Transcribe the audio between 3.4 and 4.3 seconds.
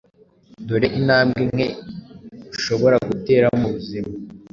mubuzima